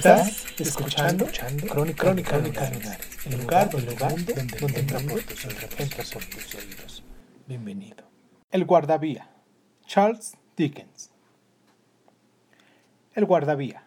[0.00, 1.26] Estás escuchando,
[1.68, 6.24] Crónica, Crónica, Lunares, el lugar, el lugar donde, donde entra por tus oídos, entra por
[6.24, 7.04] tus oídos.
[7.46, 8.04] Bienvenido.
[8.50, 9.28] El guardavía,
[9.84, 11.10] Charles Dickens.
[13.12, 13.82] El guardavía.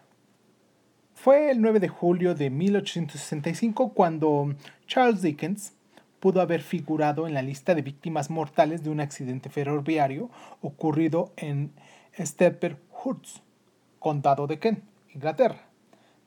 [1.14, 4.54] Fue el 9 de julio de 1865 cuando
[4.86, 5.72] Charles Dickens
[6.20, 11.72] pudo haber figurado en la lista de víctimas mortales de un accidente ferroviario ocurrido en
[12.16, 13.40] Steppenwolf,
[13.98, 15.73] condado de Kent, Inglaterra.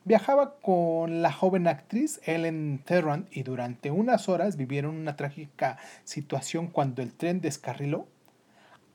[0.07, 6.67] Viajaba con la joven actriz Ellen Terrant y durante unas horas vivieron una trágica situación
[6.67, 8.07] cuando el tren descarriló.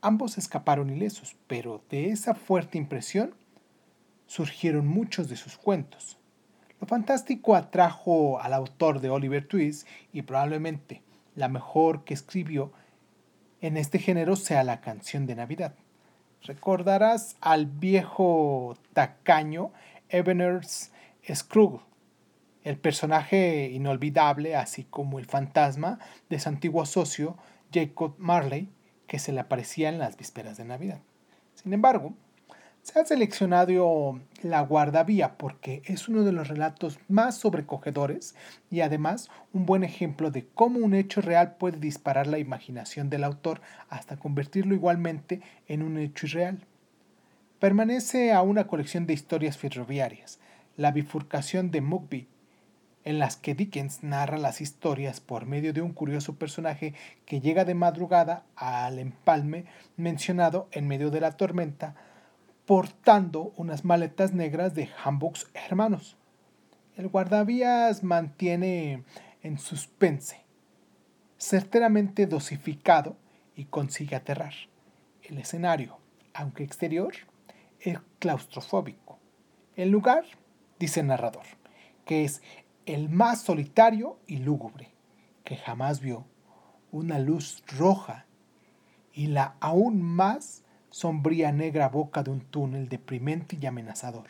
[0.01, 3.35] Ambos escaparon ilesos, pero de esa fuerte impresión
[4.25, 6.17] surgieron muchos de sus cuentos.
[6.81, 11.03] Lo fantástico atrajo al autor de Oliver Twist y probablemente
[11.35, 12.73] la mejor que escribió
[13.61, 15.75] en este género sea la canción de Navidad.
[16.41, 19.71] Recordarás al viejo tacaño
[20.09, 20.91] Ebenezer
[21.31, 21.83] Scrooge,
[22.63, 25.99] el personaje inolvidable, así como el fantasma
[26.29, 27.37] de su antiguo socio
[27.73, 28.69] Jacob Marley,
[29.07, 31.01] que se le aparecía en las vísperas de Navidad.
[31.55, 32.13] Sin embargo,
[32.83, 38.35] se ha seleccionado La Guardavía porque es uno de los relatos más sobrecogedores
[38.69, 43.23] y además un buen ejemplo de cómo un hecho real puede disparar la imaginación del
[43.23, 46.65] autor hasta convertirlo igualmente en un hecho irreal.
[47.59, 50.41] Permanece a una colección de historias ferroviarias,
[50.75, 52.27] la bifurcación de Mugby,
[53.03, 56.93] en las que Dickens narra las historias por medio de un curioso personaje
[57.25, 59.65] que llega de madrugada al empalme
[59.97, 61.95] mencionado en medio de la tormenta,
[62.65, 66.17] portando unas maletas negras de Hamburgs hermanos.
[66.95, 69.03] El guardavías mantiene
[69.41, 70.41] en suspense,
[71.37, 73.17] certeramente dosificado
[73.55, 74.53] y consigue aterrar.
[75.23, 75.97] El escenario,
[76.33, 77.13] aunque exterior,
[77.79, 79.19] es claustrofóbico.
[79.75, 80.23] El lugar,
[80.83, 81.45] dice el narrador,
[82.03, 82.41] que es
[82.85, 84.89] el más solitario y lúgubre,
[85.45, 86.25] que jamás vio
[86.91, 88.25] una luz roja
[89.13, 94.27] y la aún más sombría negra boca de un túnel deprimente y amenazador.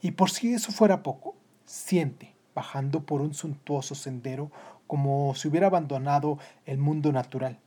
[0.00, 1.34] Y por si eso fuera poco,
[1.64, 4.52] siente, bajando por un suntuoso sendero,
[4.86, 7.58] como si hubiera abandonado el mundo natural,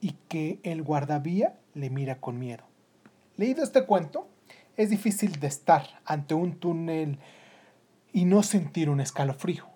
[0.00, 2.64] y que el guardavía le mira con miedo.
[3.36, 4.26] Leído este cuento,
[4.76, 7.18] es difícil de estar ante un túnel
[8.12, 9.66] y no sentir un escalofrío.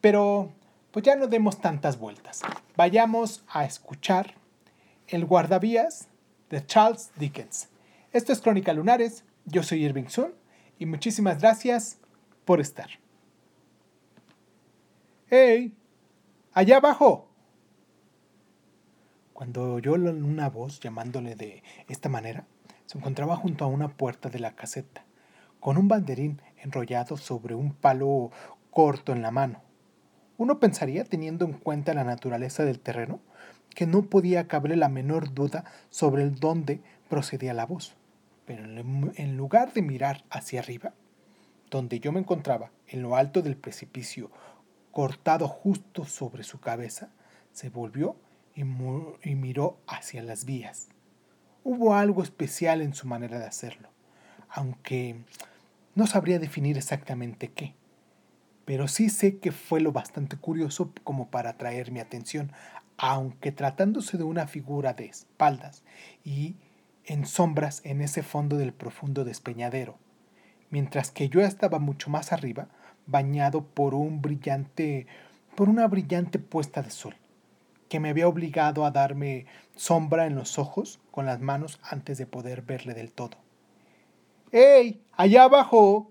[0.00, 0.52] Pero,
[0.90, 2.42] pues ya no demos tantas vueltas.
[2.76, 4.34] Vayamos a escuchar
[5.08, 6.08] El guardavías
[6.50, 7.68] de Charles Dickens.
[8.12, 10.32] Esto es Crónica Lunares, yo soy Irving Sun
[10.78, 11.98] y muchísimas gracias
[12.44, 12.88] por estar.
[15.28, 15.74] ¡Hey!
[16.52, 17.28] ¡Allá abajo!
[19.32, 22.46] Cuando oyó una voz llamándole de esta manera,
[22.86, 25.04] se encontraba junto a una puerta de la caseta,
[25.60, 28.30] con un banderín enrollado sobre un palo
[28.70, 29.62] corto en la mano.
[30.36, 33.20] Uno pensaría, teniendo en cuenta la naturaleza del terreno,
[33.74, 37.94] que no podía caber la menor duda sobre el dónde procedía la voz.
[38.46, 40.92] Pero en lugar de mirar hacia arriba,
[41.70, 44.30] donde yo me encontraba, en lo alto del precipicio,
[44.90, 47.10] cortado justo sobre su cabeza,
[47.52, 48.16] se volvió
[48.54, 50.88] y, miró hacia las vías.
[51.66, 53.88] Hubo algo especial en su manera de hacerlo,
[54.50, 55.16] aunque
[55.94, 57.74] no sabría definir exactamente qué.
[58.66, 62.52] Pero sí sé que fue lo bastante curioso como para atraer mi atención,
[62.98, 65.84] aunque tratándose de una figura de espaldas
[66.22, 66.56] y
[67.06, 69.96] en sombras en ese fondo del profundo despeñadero,
[70.68, 72.68] mientras que yo estaba mucho más arriba,
[73.06, 75.06] bañado por un brillante
[75.54, 77.16] por una brillante puesta de sol
[77.88, 79.46] que me había obligado a darme
[79.76, 83.36] sombra en los ojos con las manos antes de poder verle del todo.
[84.52, 85.02] ¡Ey!
[85.12, 86.10] ¡Allá abajo!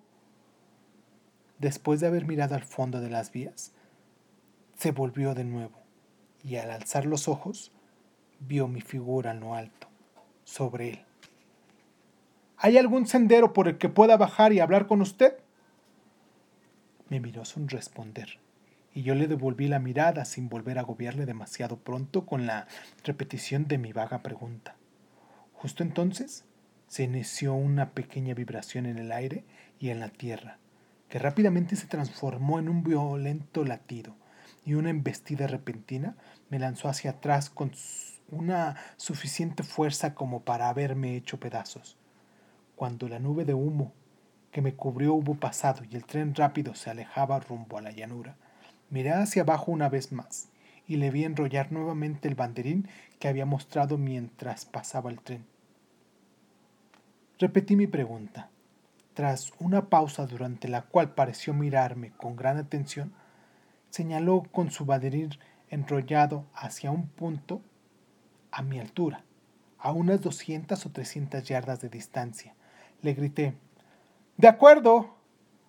[1.60, 3.74] Después de haber mirado al fondo de las vías,
[4.78, 5.80] se volvió de nuevo
[6.44, 7.72] y al alzar los ojos
[8.40, 9.88] vio mi figura en lo alto,
[10.44, 11.06] sobre él.
[12.58, 15.38] ¿Hay algún sendero por el que pueda bajar y hablar con usted?
[17.08, 18.43] Me miró sin responder
[18.94, 22.68] y yo le devolví la mirada sin volver a agobiarle demasiado pronto con la
[23.04, 24.76] repetición de mi vaga pregunta.
[25.54, 26.46] Justo entonces
[26.88, 29.46] se inició una pequeña vibración en el aire
[29.80, 30.60] y en la tierra,
[31.10, 34.16] que rápidamente se transformó en un violento latido,
[34.66, 36.16] y una embestida repentina
[36.50, 37.72] me lanzó hacia atrás con
[38.30, 41.98] una suficiente fuerza como para haberme hecho pedazos.
[42.76, 43.94] Cuando la nube de humo
[44.52, 48.38] que me cubrió hubo pasado y el tren rápido se alejaba rumbo a la llanura,
[48.94, 50.50] miré hacia abajo una vez más
[50.88, 52.88] y le vi enrollar nuevamente el banderín
[53.18, 55.46] que había mostrado mientras pasaba el tren.
[57.40, 58.52] Repetí mi pregunta.
[59.16, 63.14] Tras una pausa durante la cual pareció mirarme con gran atención,
[63.90, 65.32] señaló con su banderín
[65.72, 67.64] enrollado hacia un punto
[68.52, 69.24] a mi altura,
[69.80, 72.54] a unas 200 o 300 yardas de distancia.
[73.02, 73.56] Le grité,
[74.38, 75.16] De acuerdo,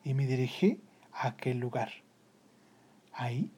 [0.02, 2.03] y me dirigí a aquel lugar.
[3.14, 3.52] Ahí,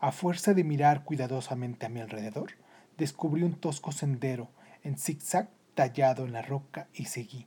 [0.00, 2.52] a fuerza de mirar cuidadosamente a mi alrededor,
[2.96, 4.48] descubrí un tosco sendero
[4.82, 7.46] en zigzag tallado en la roca y seguí.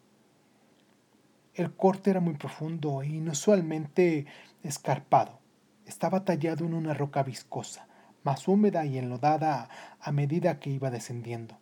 [1.55, 4.27] El corte era muy profundo e inusualmente
[4.61, 5.39] escarpado.
[5.87, 7.87] Estaba tallado en una roca viscosa,
[8.23, 9.69] más húmeda y enlodada
[9.99, 11.57] a medida que iba descendiendo.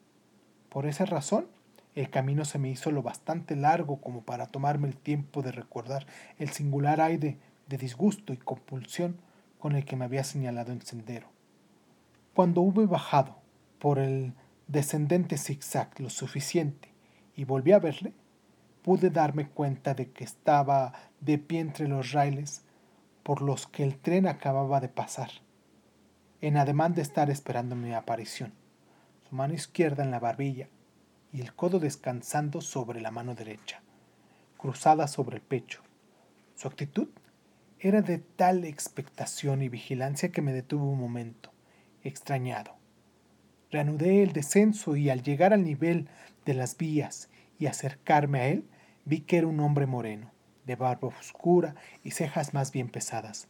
[0.68, 1.48] Por esa razón,
[1.94, 6.06] el camino se me hizo lo bastante largo como para tomarme el tiempo de recordar
[6.38, 7.38] el singular aire
[7.70, 9.18] de disgusto y compulsión
[9.66, 11.26] con el que me había señalado el sendero.
[12.36, 13.40] Cuando hube bajado
[13.80, 14.36] por el
[14.68, 16.94] descendente zigzag lo suficiente
[17.36, 18.14] y volví a verle,
[18.84, 22.64] pude darme cuenta de que estaba de pie entre los raíles
[23.24, 25.32] por los que el tren acababa de pasar
[26.42, 28.54] en ademán de estar esperando mi aparición,
[29.28, 30.70] su mano izquierda en la barbilla
[31.34, 33.82] y el codo descansando sobre la mano derecha,
[34.58, 35.82] cruzada sobre el pecho.
[36.54, 37.08] Su actitud
[37.80, 41.52] era de tal expectación y vigilancia que me detuve un momento,
[42.04, 42.76] extrañado.
[43.72, 46.08] Reanudé el descenso y al llegar al nivel
[46.46, 47.30] de las vías
[47.60, 48.66] y acercarme a él,
[49.04, 50.32] vi que era un hombre moreno,
[50.66, 53.48] de barba oscura y cejas más bien pesadas.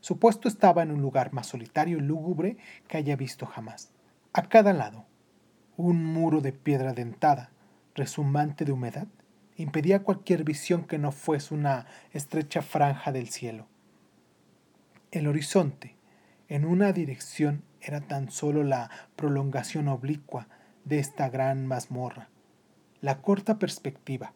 [0.00, 2.56] Su puesto estaba en un lugar más solitario y lúgubre
[2.88, 3.90] que haya visto jamás.
[4.32, 5.06] A cada lado,
[5.76, 7.50] un muro de piedra dentada,
[7.94, 9.08] resumante de humedad,
[9.56, 13.66] impedía cualquier visión que no fuese una estrecha franja del cielo.
[15.10, 15.96] El horizonte,
[16.48, 20.48] en una dirección, era tan solo la prolongación oblicua
[20.84, 22.28] de esta gran mazmorra.
[23.00, 24.32] La corta perspectiva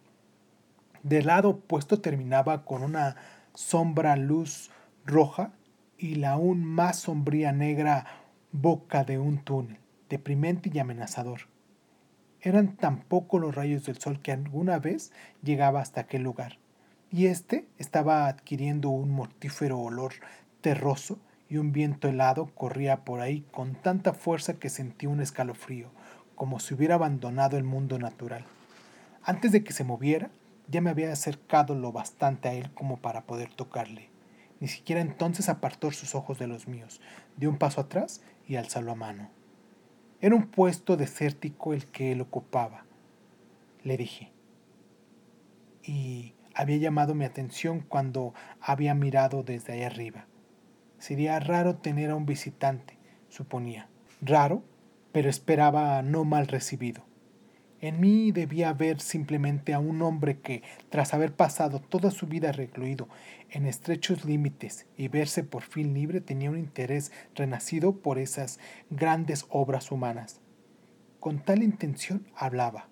[1.03, 3.17] del lado opuesto terminaba con una
[3.55, 4.71] sombra luz
[5.05, 5.53] roja
[5.97, 8.07] y la aún más sombría negra
[8.53, 9.79] boca de un túnel,
[10.09, 11.41] deprimente y amenazador.
[12.41, 15.13] Eran tan pocos los rayos del sol que alguna vez
[15.43, 16.59] llegaba hasta aquel lugar,
[17.11, 20.13] y éste estaba adquiriendo un mortífero olor
[20.61, 21.19] terroso
[21.49, 25.91] y un viento helado corría por ahí con tanta fuerza que sentí un escalofrío,
[26.35, 28.45] como si hubiera abandonado el mundo natural.
[29.25, 30.31] Antes de que se moviera,
[30.69, 34.11] ya me había acercado lo bastante a él como para poder tocarle.
[34.61, 37.01] Ni siquiera entonces apartó sus ojos de los míos,
[37.37, 39.38] dio un paso atrás y alzó la mano.
[40.21, 42.85] Era un puesto desértico el que él ocupaba,
[43.85, 44.33] le dije.
[45.85, 50.27] Y había llamado mi atención cuando había mirado desde ahí arriba.
[50.99, 52.99] Sería raro tener a un visitante,
[53.29, 53.89] suponía.
[54.21, 54.65] Raro,
[55.13, 57.08] pero esperaba no mal recibido.
[57.81, 62.51] En mí debía haber simplemente a un hombre que, tras haber pasado toda su vida
[62.51, 63.09] recluido
[63.51, 68.59] en estrechos límites y verse por fin libre, tenía un interés renacido por esas
[68.91, 70.41] grandes obras humanas.
[71.21, 72.89] Con tal intención hablaba.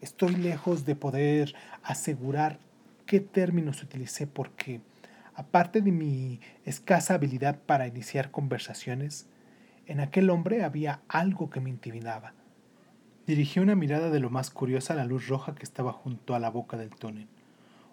[0.00, 2.58] Estoy lejos de poder asegurar
[3.04, 4.80] qué términos utilicé porque,
[5.34, 9.26] aparte de mi escasa habilidad para iniciar conversaciones,
[9.86, 12.32] en aquel hombre había algo que me intimidaba
[13.26, 16.38] Dirigió una mirada de lo más curiosa a la luz roja que estaba junto a
[16.38, 17.26] la boca del túnel.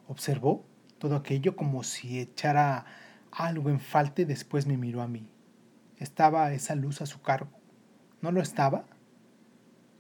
[0.10, 0.66] Observó
[0.98, 2.86] todo aquello como si echara
[3.32, 5.30] algo en falta y después me miró a mí.
[5.98, 7.52] ¿Estaba esa luz a su cargo?
[8.20, 8.86] ¿No lo estaba?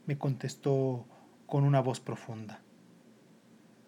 [0.05, 1.05] Me contestó
[1.45, 2.59] con una voz profunda.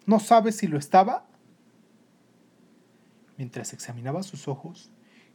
[0.06, 1.26] ¿No sabes si lo estaba?
[3.36, 4.90] Mientras examinaba sus ojos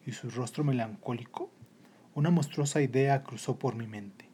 [0.07, 1.51] y su rostro melancólico,
[2.15, 4.28] una monstruosa idea cruzó por mi mente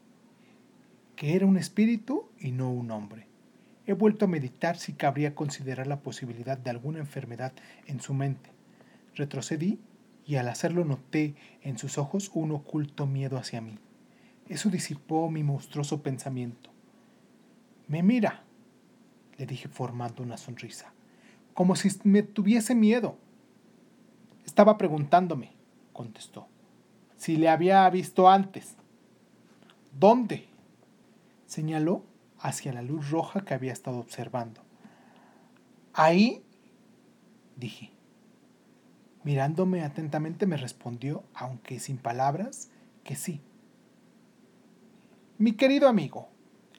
[1.16, 3.28] que era un espíritu y no un hombre.
[3.88, 7.54] He vuelto a meditar si cabría considerar la posibilidad de alguna enfermedad
[7.86, 8.50] en su mente.
[9.14, 9.80] Retrocedí
[10.26, 13.78] y al hacerlo noté en sus ojos un oculto miedo hacia mí.
[14.50, 16.72] Eso disipó mi monstruoso pensamiento.
[17.88, 18.44] Me mira,
[19.38, 20.94] le dije formando una sonrisa,
[21.54, 23.18] como si me tuviese miedo.
[24.46, 25.52] Estaba preguntándome,
[25.94, 26.48] contestó.
[27.18, 28.76] si le había visto antes.
[29.98, 30.48] ¿Dónde?
[31.46, 32.04] Señaló
[32.40, 34.62] hacia la luz roja que había estado observando.
[35.94, 36.44] Ahí,
[37.56, 37.92] dije.
[39.24, 42.70] Mirándome atentamente me respondió, aunque sin palabras,
[43.04, 43.42] que sí.
[45.38, 46.30] Mi querido amigo,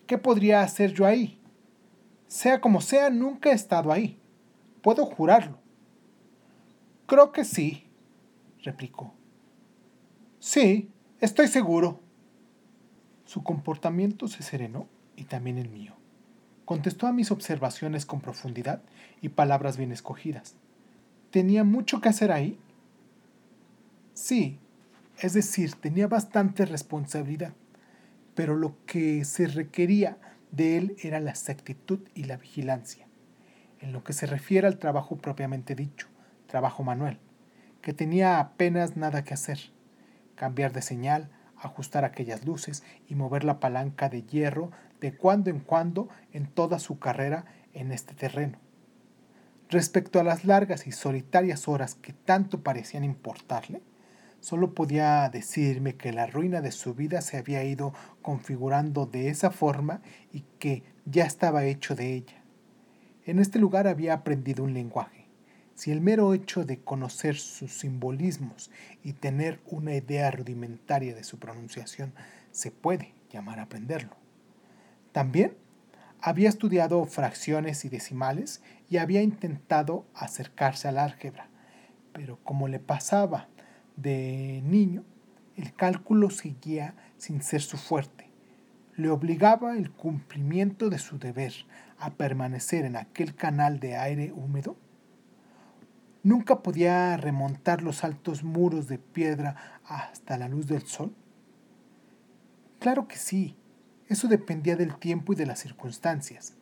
[0.07, 1.41] ¿qué podría hacer yo ahí?
[2.29, 4.21] Sea como sea, nunca he estado ahí.
[4.83, 5.59] Puedo jurarlo.
[7.07, 7.89] Creo que sí,
[8.63, 9.15] replicó.
[10.39, 12.01] Sí, estoy seguro.
[13.27, 15.95] Su comportamiento se serenó y también el mío.
[16.65, 18.83] Contestó a mis observaciones con profundidad
[19.21, 20.55] y palabras bien escogidas.
[21.31, 22.59] ¿Tenía mucho que hacer ahí?
[24.15, 24.59] Sí,
[25.19, 27.53] es decir, tenía bastante responsabilidad,
[28.35, 30.19] pero lo que se requería
[30.53, 33.07] de él era la exactitud y la vigilancia.
[33.81, 36.07] En lo que se refiere al trabajo propiamente dicho,
[36.47, 37.19] trabajo manual,
[37.83, 39.59] que tenía apenas nada que hacer.
[40.35, 44.71] Cambiar de señal, ajustar aquellas luces y mover la palanca de hierro
[45.01, 48.59] de cuando en cuando en toda su carrera en este terreno.
[49.69, 53.83] Respecto a las largas y solitarias horas que tanto parecían importarle,
[54.41, 59.51] solo podía decirme que la ruina de su vida se había ido configurando de esa
[59.51, 62.43] forma y que ya estaba hecho de ella.
[63.25, 65.16] En este lugar había aprendido un lenguaje.
[65.77, 68.71] Si el mero hecho de conocer sus simbolismos
[69.05, 72.15] y tener una idea rudimentaria de su pronunciación
[72.51, 74.17] se puede llamar aprenderlo.
[75.13, 75.55] También
[76.23, 81.51] había estudiado fracciones y decimales y había intentado acercarse al álgebra,
[82.15, 83.49] pero como le pasaba
[83.97, 85.05] de niño,
[85.57, 88.31] el cálculo seguía sin ser su fuerte.
[88.97, 91.53] Le obligaba el cumplimiento de su deber
[91.99, 94.79] a permanecer en aquel canal de aire húmedo.
[96.27, 101.15] Nunca podía remontar los altos muros de piedra hasta la luz del sol.
[102.81, 103.57] Claro que sí,
[104.09, 106.57] eso dependía del tiempo y de las circunstancias.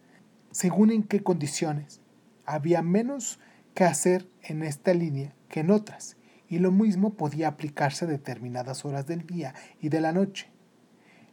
[0.50, 2.02] Según en qué condiciones,
[2.44, 3.40] había menos
[3.72, 8.84] que hacer en esta línea que en otras, y lo mismo podía aplicarse a determinadas
[8.84, 10.50] horas del día y de la noche.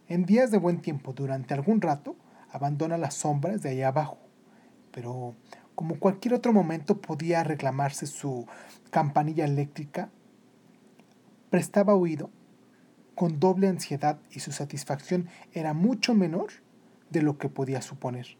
[0.08, 2.16] En días de buen tiempo, durante algún rato,
[2.50, 4.16] abandona las sombras de allá abajo,
[4.90, 5.36] pero
[5.74, 8.46] como cualquier otro momento podía reclamarse su
[8.90, 10.10] campanilla eléctrica,
[11.50, 12.30] prestaba oído
[13.14, 16.52] con doble ansiedad y su satisfacción era mucho menor
[17.10, 18.38] de lo que podía suponer.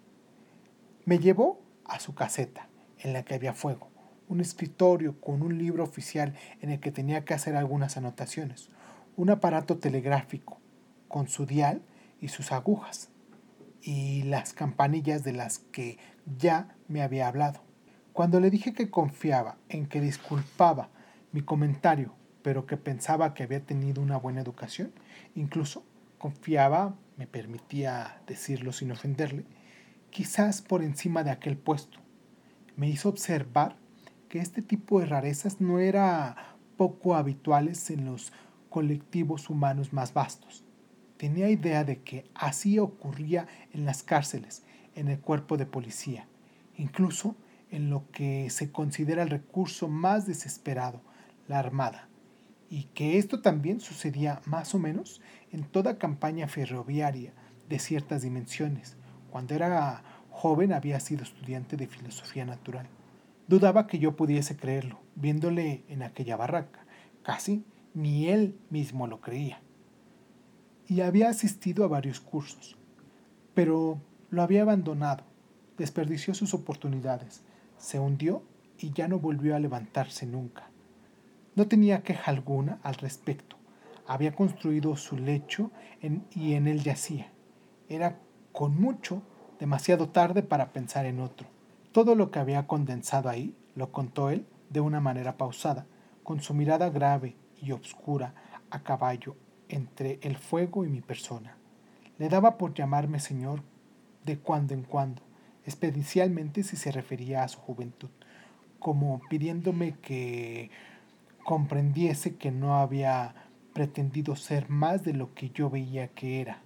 [1.05, 3.93] Me llevó a su caseta, en la que había fuego
[4.33, 8.71] un escritorio con un libro oficial en el que tenía que hacer algunas anotaciones,
[9.17, 10.59] un aparato telegráfico
[11.09, 11.83] con su dial
[12.19, 13.11] y sus agujas,
[13.83, 15.99] y las campanillas de las que
[16.39, 17.61] ya me había hablado.
[18.13, 20.91] Cuando le dije que confiaba en que disculpaba
[21.33, 24.93] mi comentario, pero que pensaba que había tenido una buena educación,
[25.35, 25.85] incluso
[26.19, 29.45] confiaba, me permitía decirlo sin ofenderle,
[30.11, 31.99] quizás por encima de aquel puesto.
[32.77, 33.77] Me hizo observar
[34.29, 38.33] que este tipo de rarezas no era poco habituales en los
[38.69, 40.65] colectivos humanos más vastos.
[41.17, 46.27] Tenía idea de que así ocurría en las cárceles, en el cuerpo de policía,
[46.77, 47.37] incluso
[47.71, 51.01] en lo que se considera el recurso más desesperado,
[51.49, 52.09] la armada,
[52.69, 57.33] y que esto también sucedía más o menos en toda campaña ferroviaria
[57.69, 58.97] de ciertas dimensiones.
[59.31, 62.87] Cuando era joven había sido estudiante de filosofía natural.
[63.49, 66.81] Dudaba que yo pudiese creerlo, viéndole en aquella barraca.
[67.23, 67.65] Casi
[67.95, 69.61] ni él mismo lo creía.
[70.89, 72.77] Y había asistido a varios cursos,
[73.55, 74.01] pero
[74.31, 75.25] lo había abandonado,
[75.79, 77.43] desperdició sus oportunidades,
[77.79, 78.43] se hundió
[78.79, 80.69] y ya no volvió a levantarse nunca.
[81.55, 83.57] No tenía queja alguna al respecto.
[84.07, 85.71] Había construido su lecho
[86.35, 87.31] y en él yacía.
[87.89, 88.19] Era
[88.53, 89.23] con mucho
[89.61, 91.47] demasiado tarde para pensar en otro.
[91.93, 95.87] Todo lo que había condensado ahí lo contó él de una manera pausada,
[96.23, 98.35] con su mirada grave y obscura
[98.71, 99.37] a caballo
[99.69, 101.57] entre el fuego y mi persona.
[102.19, 103.63] Le daba por llamarme señor
[104.25, 105.23] de cuando en cuando,
[105.67, 108.11] especialmente si se refería a su juventud,
[108.79, 110.71] como pidiéndome que
[111.45, 113.35] comprendiese que no había
[113.73, 116.61] pretendido ser más de lo que yo veía que era.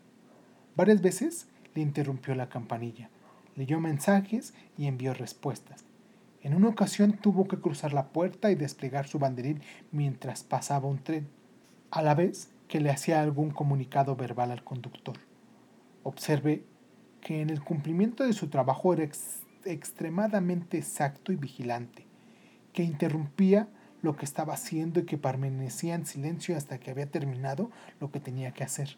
[0.76, 3.08] Varias veces le interrumpió la campanilla,
[3.54, 5.84] leyó mensajes y envió respuestas.
[6.42, 11.02] En una ocasión tuvo que cruzar la puerta y desplegar su banderín mientras pasaba un
[11.02, 11.28] tren,
[11.90, 15.16] a la vez que le hacía algún comunicado verbal al conductor.
[16.02, 16.64] Observé
[17.26, 19.10] que en el cumplimiento de su trabajo era
[19.64, 22.06] extremadamente exacto y vigilante,
[22.72, 23.68] que interrumpía
[24.00, 28.20] lo que estaba haciendo y que permanecía en silencio hasta que había terminado lo que
[28.20, 28.96] tenía que hacer.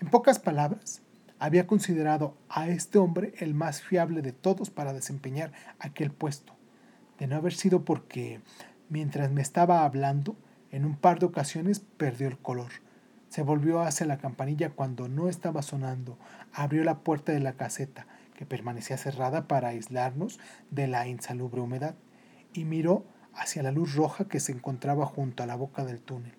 [0.00, 1.02] En pocas palabras,
[1.38, 6.54] había considerado a este hombre el más fiable de todos para desempeñar aquel puesto,
[7.18, 8.40] de no haber sido porque,
[8.88, 10.34] mientras me estaba hablando,
[10.70, 12.70] en un par de ocasiones perdió el color.
[13.34, 16.16] Se volvió hacia la campanilla cuando no estaba sonando,
[16.52, 20.38] abrió la puerta de la caseta, que permanecía cerrada para aislarnos
[20.70, 21.96] de la insalubre humedad,
[22.52, 26.36] y miró hacia la luz roja que se encontraba junto a la boca del túnel.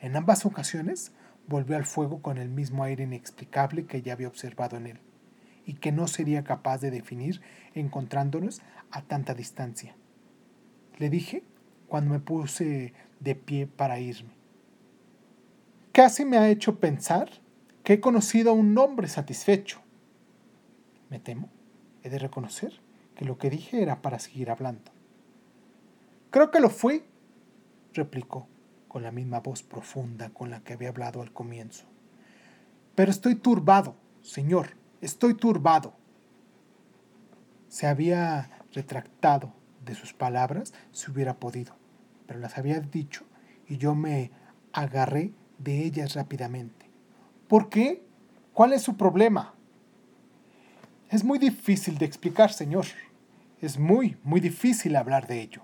[0.00, 1.12] En ambas ocasiones
[1.46, 5.00] volvió al fuego con el mismo aire inexplicable que ya había observado en él,
[5.64, 7.40] y que no sería capaz de definir
[7.72, 9.94] encontrándonos a tanta distancia.
[10.98, 11.44] Le dije
[11.86, 14.35] cuando me puse de pie para irme.
[15.96, 17.30] Casi me ha hecho pensar
[17.82, 19.80] que he conocido a un hombre satisfecho.
[21.08, 21.48] Me temo,
[22.02, 22.82] he de reconocer
[23.14, 24.92] que lo que dije era para seguir hablando.
[26.28, 27.04] Creo que lo fui,
[27.94, 28.46] replicó
[28.88, 31.86] con la misma voz profunda con la que había hablado al comienzo.
[32.94, 35.94] Pero estoy turbado, señor, estoy turbado.
[37.68, 41.74] Se había retractado de sus palabras si hubiera podido,
[42.26, 43.24] pero las había dicho
[43.66, 44.30] y yo me
[44.74, 46.86] agarré de ellas rápidamente.
[47.48, 48.02] ¿Por qué?
[48.52, 49.54] ¿Cuál es su problema?
[51.10, 52.86] Es muy difícil de explicar, señor.
[53.60, 55.62] Es muy, muy difícil hablar de ello.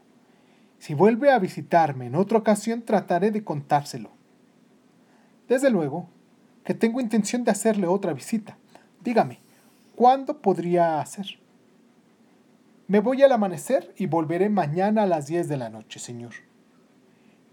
[0.79, 4.11] Si vuelve a visitarme en otra ocasión, trataré de contárselo.
[5.49, 6.09] Desde luego
[6.65, 8.57] que tengo intención de hacerle otra visita.
[9.03, 9.41] Dígame,
[9.97, 11.39] ¿cuándo podría hacer?
[12.87, 16.33] Me voy al amanecer y volveré mañana a las 10 de la noche, señor.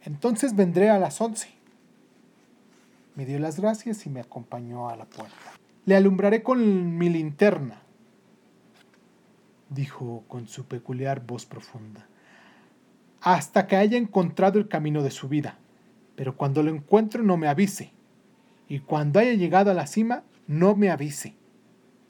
[0.01, 1.58] Entonces vendré a las 11.
[3.19, 5.35] Me dio las gracias y me acompañó a la puerta.
[5.83, 7.81] Le alumbraré con mi linterna,
[9.69, 12.07] dijo con su peculiar voz profunda
[13.19, 15.57] hasta que haya encontrado el camino de su vida.
[16.15, 17.91] Pero cuando lo encuentre no me avise.
[18.69, 21.35] Y cuando haya llegado a la cima, no me avise.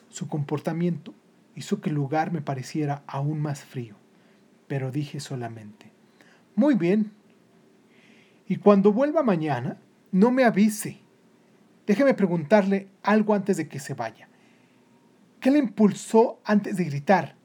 [0.10, 1.16] Su comportamiento
[1.56, 3.96] hizo que el lugar me pareciera aún más frío.
[4.68, 5.92] Pero dije solamente,
[6.54, 7.14] muy bien.
[8.48, 9.80] Y cuando vuelva mañana,
[10.12, 11.02] no me avise.
[11.86, 14.30] Déjeme preguntarle algo antes de que se vaya.
[15.40, 17.36] ¿Qué le impulsó antes de gritar?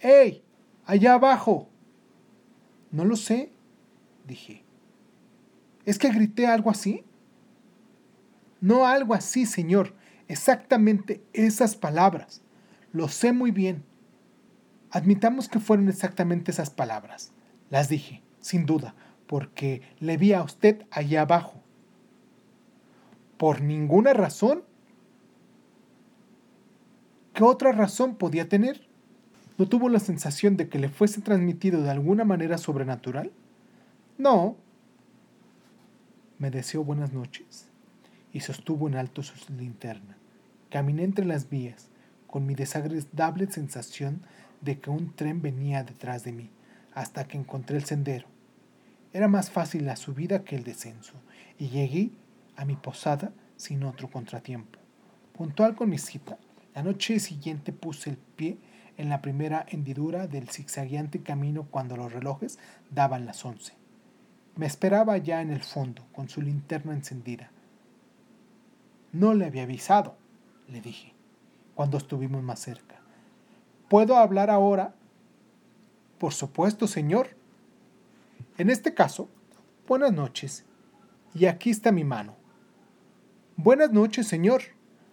[0.00, 0.42] ¡Ey!
[0.84, 1.68] ¡Allá abajo!
[2.90, 3.52] No lo sé,
[4.26, 4.64] dije.
[5.84, 7.04] ¿Es que grité algo así?
[8.60, 9.94] No algo así, señor.
[10.26, 12.42] Exactamente esas palabras.
[12.92, 13.84] Lo sé muy bien.
[14.90, 17.32] Admitamos que fueron exactamente esas palabras.
[17.70, 18.94] Las dije, sin duda,
[19.26, 21.62] porque le vi a usted allá abajo.
[23.38, 24.64] ¿Por ninguna razón?
[27.32, 28.88] ¿Qué otra razón podía tener?
[29.58, 33.30] ¿No tuvo la sensación de que le fuese transmitido de alguna manera sobrenatural?
[34.18, 34.56] No.
[36.38, 37.68] Me deseó buenas noches
[38.32, 40.16] y sostuvo en alto su linterna.
[40.68, 41.88] Caminé entre las vías,
[42.26, 44.22] con mi desagradable sensación
[44.60, 46.50] de que un tren venía detrás de mí,
[46.92, 48.26] hasta que encontré el sendero.
[49.12, 51.14] Era más fácil la subida que el descenso,
[51.58, 52.10] y llegué
[52.58, 54.78] a mi posada sin otro contratiempo.
[55.32, 56.38] Puntual con mi cita,
[56.74, 58.58] la noche siguiente puse el pie
[58.96, 62.58] en la primera hendidura del zigzagueante camino cuando los relojes
[62.90, 63.74] daban las once.
[64.56, 67.50] Me esperaba ya en el fondo, con su linterna encendida.
[69.12, 70.16] No le había avisado,
[70.66, 71.14] le dije,
[71.76, 72.96] cuando estuvimos más cerca.
[73.88, 74.94] ¿Puedo hablar ahora?
[76.18, 77.36] Por supuesto, señor.
[78.56, 79.28] En este caso,
[79.86, 80.64] buenas noches.
[81.34, 82.37] Y aquí está mi mano.
[83.60, 84.62] Buenas noches, señor.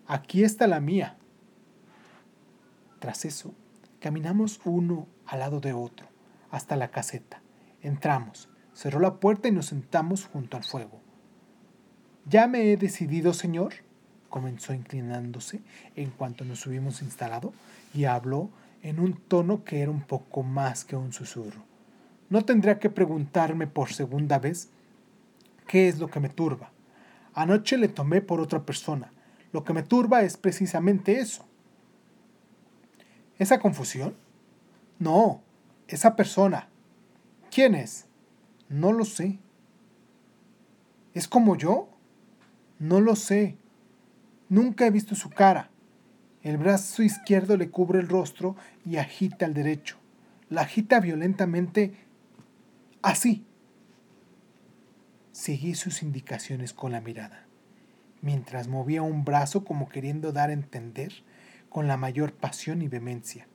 [0.06, 1.18] Aquí está la mía.
[3.00, 3.56] Tras eso,
[4.00, 6.06] Caminamos uno al lado de otro
[6.52, 7.42] hasta la caseta.
[7.82, 11.02] Entramos, cerró la puerta y nos sentamos junto al fuego.
[12.28, 13.74] Ya me he decidido, señor,
[14.30, 15.62] comenzó inclinándose
[15.96, 17.52] en cuanto nos hubimos instalado
[17.96, 18.52] y habló
[18.84, 21.64] en un tono que era un poco más que un susurro.
[22.30, 24.70] No tendría que preguntarme por segunda vez
[25.66, 26.75] qué es lo que me turba.
[27.36, 29.12] Anoche le tomé por otra persona.
[29.52, 31.46] Lo que me turba es precisamente eso.
[33.38, 34.16] ¿Esa confusión?
[35.00, 35.42] No,
[35.90, 36.70] esa persona.
[37.52, 38.08] ¿Quién es?
[38.70, 39.38] No lo sé.
[41.14, 41.90] ¿Es como yo?
[42.80, 43.58] No lo sé.
[44.48, 45.70] Nunca he visto su cara.
[46.42, 49.98] El brazo izquierdo le cubre el rostro y agita el derecho.
[50.50, 51.98] La agita violentamente
[53.02, 53.46] así.
[55.36, 57.46] Seguí sus indicaciones con la mirada,
[58.22, 61.12] mientras movía un brazo como queriendo dar a entender
[61.68, 63.46] con la mayor pasión y vehemencia.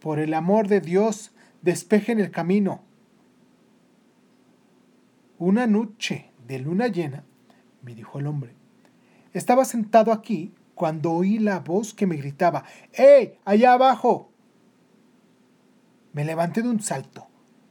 [0.00, 2.80] Por el amor de Dios, despejen el camino,
[5.36, 7.24] Una noche de luna llena,
[7.82, 8.54] me dijo el hombre.
[9.34, 13.34] Estaba sentado aquí cuando oí la voz que me gritaba, ¡Ey!
[13.44, 14.32] ¡Allá abajo!
[16.14, 17.26] Me levanté de un salto.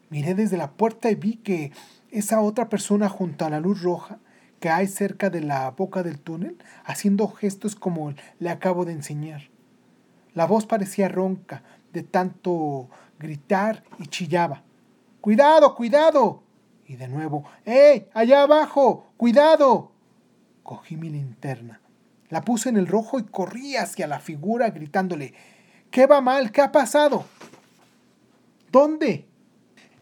[0.10, 1.72] Miré desde la puerta y vi que
[2.18, 4.20] esa otra persona junto a la luz roja
[4.60, 9.50] que hay cerca de la boca del túnel, haciendo gestos como le acabo de enseñar.
[10.34, 14.64] La voz parecía ronca de tanto gritar y chillaba.
[15.22, 16.44] ¡Cuidado, cuidado!
[16.88, 18.08] Y de nuevo, ¡Ey!
[18.14, 19.08] ¡Allá abajo!
[19.18, 19.92] ¡Cuidado!
[20.64, 21.82] Cogí mi linterna,
[22.30, 25.34] la puse en el rojo y corrí hacia la figura gritándole,
[25.92, 26.52] ¿Qué va mal?
[26.52, 27.26] ¿Qué ha pasado?
[28.72, 29.27] ¿Dónde?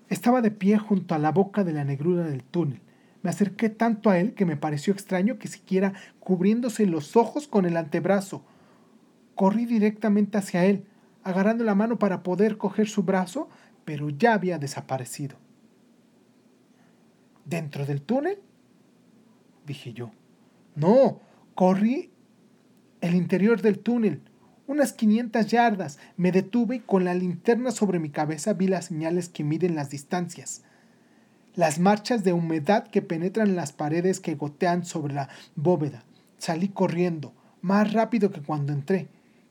[0.09, 2.81] Estaba de pie junto a la boca de la negrura del túnel.
[3.23, 7.65] Me acerqué tanto a él que me pareció extraño que siquiera cubriéndose los ojos con
[7.65, 8.43] el antebrazo.
[9.33, 10.85] Corrí directamente hacia él,
[11.23, 13.49] agarrando la mano para poder coger su brazo,
[13.83, 15.37] pero ya había desaparecido.
[17.45, 18.39] ¿Dentro del túnel?
[19.65, 20.11] dije yo.
[20.75, 21.19] No,
[21.55, 22.11] corrí
[23.01, 24.21] el interior del túnel,
[24.67, 25.99] unas 500 yardas.
[26.17, 29.89] Me detuve y con la linterna sobre mi cabeza vi las señales que miden las
[29.89, 30.63] distancias.
[31.55, 36.03] Las marchas de humedad que penetran en las paredes que gotean sobre la bóveda.
[36.37, 39.07] Salí corriendo, más rápido que cuando entré,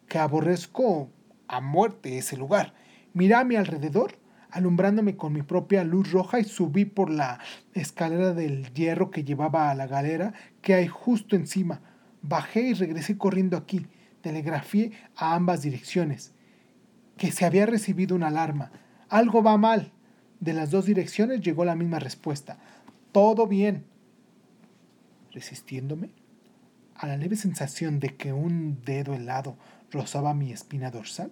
[0.08, 1.08] que aborrezco
[1.48, 2.74] a muerte ese lugar.
[3.14, 4.18] Miré a mi alrededor,
[4.50, 7.40] alumbrándome con mi propia luz roja y subí por la
[7.72, 11.80] escalera del hierro que llevaba a la galera que hay justo encima.
[12.22, 13.86] Bajé y regresé corriendo aquí
[14.24, 16.32] telegrafié a ambas direcciones
[17.18, 18.72] que se había recibido una alarma.
[19.10, 19.92] Algo va mal.
[20.40, 22.56] De las dos direcciones llegó la misma respuesta.
[23.12, 23.84] Todo bien.
[25.30, 26.08] Resistiéndome
[26.94, 29.58] a la leve sensación de que un dedo helado
[29.90, 31.30] rozaba mi espina dorsal,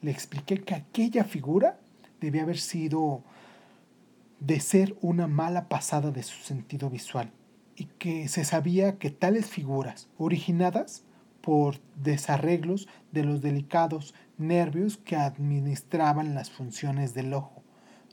[0.00, 1.80] le expliqué que aquella figura
[2.20, 3.24] debía haber sido
[4.38, 7.32] de ser una mala pasada de su sentido visual
[7.74, 11.02] y que se sabía que tales figuras, originadas
[11.48, 17.62] por desarreglos de los delicados nervios que administraban las funciones del ojo,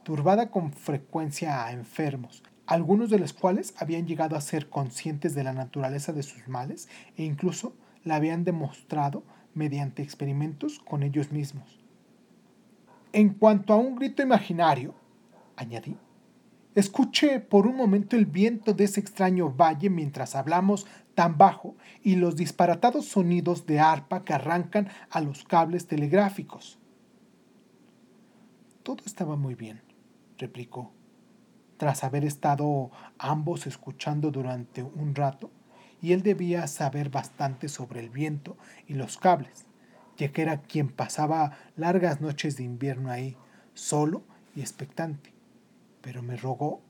[0.04, 5.44] turbada con frecuencia a enfermos, algunos de los cuales habían llegado a ser conscientes de
[5.44, 11.84] la naturaleza de sus males e incluso la habían demostrado mediante experimentos con ellos mismos.
[13.12, 14.96] En cuanto a un grito imaginario,
[15.58, 15.98] añadí,
[16.76, 20.86] escuché por un momento el viento de ese extraño valle mientras hablamos
[21.16, 26.78] tan bajo y los disparatados sonidos de arpa que arrancan a los cables telegráficos.
[28.84, 29.82] Todo estaba muy bien,
[30.38, 30.92] replicó.
[31.78, 35.50] Tras haber estado ambos escuchando durante un rato,
[36.02, 39.66] y él debía saber bastante sobre el viento y los cables,
[40.18, 43.36] ya que era quien pasaba largas noches de invierno ahí,
[43.74, 44.22] solo
[44.56, 45.35] y expectante.
[46.06, 46.84] Pero me rogó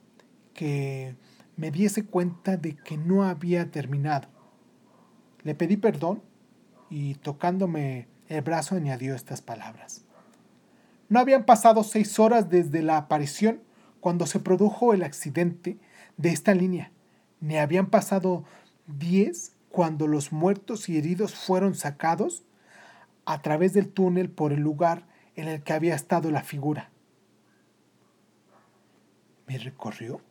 [0.54, 1.16] que
[1.56, 4.28] me diese cuenta de que no había terminado.
[5.44, 6.22] Le pedí perdón
[6.90, 10.04] y tocándome el brazo añadió estas palabras.
[11.08, 13.62] No habían pasado seis horas desde la aparición
[14.02, 15.78] cuando se produjo el accidente
[16.18, 16.92] de esta línea,
[17.40, 18.44] ni habían pasado
[18.86, 22.44] diez cuando los muertos y heridos fueron sacados
[23.24, 26.92] a través del túnel por el lugar en el que había estado la figura.
[29.48, 30.22] Me recorrió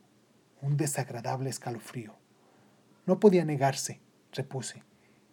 [0.61, 2.15] un desagradable escalofrío.
[3.07, 4.01] No podía negarse,
[4.33, 4.83] repuse,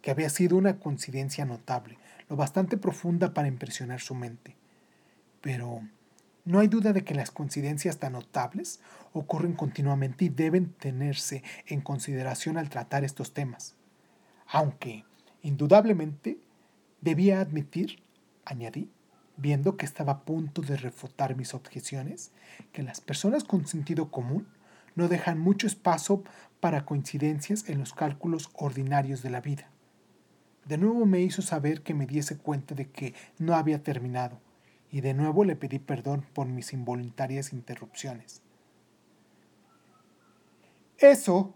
[0.02, 4.56] que había sido una coincidencia notable, lo bastante profunda para impresionar su mente.
[5.40, 5.82] Pero
[6.44, 8.80] no hay duda de que las coincidencias tan notables
[9.12, 13.76] ocurren continuamente y deben tenerse en consideración al tratar estos temas.
[14.48, 15.04] Aunque,
[15.42, 16.38] indudablemente,
[17.00, 18.02] debía admitir,
[18.44, 18.90] añadí,
[19.42, 22.30] viendo que estaba a punto de refutar mis objeciones,
[22.72, 24.46] que las personas con sentido común
[24.94, 26.22] no dejan mucho espacio
[26.60, 29.68] para coincidencias en los cálculos ordinarios de la vida.
[30.64, 34.40] De nuevo me hizo saber que me diese cuenta de que no había terminado,
[34.92, 38.42] y de nuevo le pedí perdón por mis involuntarias interrupciones.
[40.98, 41.52] Eso,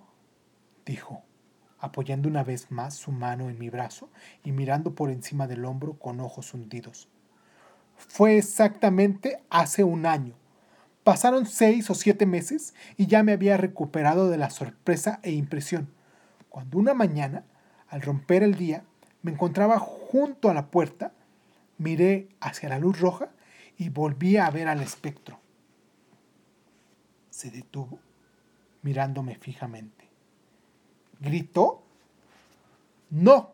[0.85, 1.23] dijo,
[1.79, 4.11] apoyando una vez más su mano en mi brazo
[4.43, 7.09] y mirando por encima del hombro con ojos hundidos.
[7.97, 10.35] Fue exactamente hace un año,
[11.07, 15.89] Pasaron seis o siete meses y ya me había recuperado de la sorpresa e impresión,
[16.49, 17.45] cuando una mañana,
[17.87, 18.83] al romper el día,
[19.23, 21.13] me encontraba junto a la puerta,
[21.79, 23.29] miré hacia la luz roja
[23.79, 25.39] y volví a ver al espectro.
[27.31, 28.01] Se detuvo,
[28.83, 30.09] mirándome fijamente.
[31.21, 31.85] ¿Gritó?
[33.11, 33.53] No.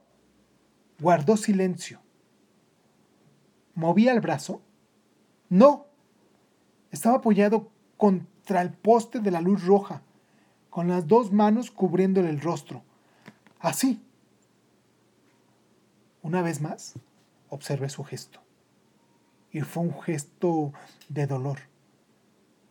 [0.98, 2.00] Guardó silencio.
[3.74, 4.62] ¿Movía el brazo?
[5.48, 5.86] No
[6.90, 10.02] estaba apoyado contra el poste de la luz roja.
[10.70, 12.82] con las dos manos cubriéndole el rostro.
[13.60, 14.02] Así.
[16.22, 16.94] Una vez más,
[17.50, 18.40] observé su gesto.
[19.50, 20.72] Y fue un gesto
[21.10, 21.58] de dolor.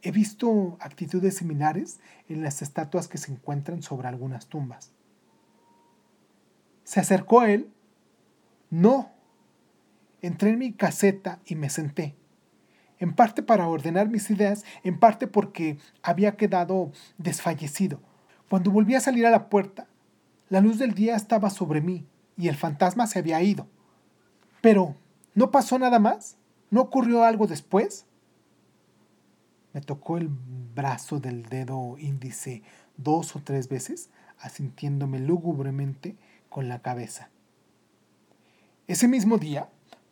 [0.02, 4.92] He visto actitudes similares en las estatuas que se encuentran sobre algunas tumbas.
[6.84, 7.72] ¿Se acercó a él?
[8.72, 9.12] No.
[10.22, 12.16] Entré en mi caseta y me senté.
[13.00, 18.00] En parte para ordenar mis ideas, en parte porque había quedado desfallecido.
[18.50, 19.88] Cuando volví a salir a la puerta,
[20.50, 22.06] la luz del día estaba sobre mí
[22.38, 23.68] y el fantasma se había ido.
[24.62, 24.96] Pero,
[25.34, 26.38] ¿no pasó nada más?
[26.70, 28.06] ¿No ocurrió algo después?
[29.74, 32.62] Me tocó el brazo del dedo índice
[32.98, 36.18] dos o tres veces, asintiéndome lúgubremente
[36.50, 37.30] con la cabeza.
[38.88, 39.70] Ese mismo día,